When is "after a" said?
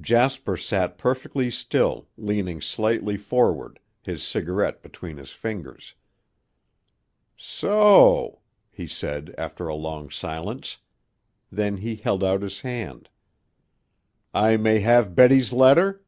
9.38-9.76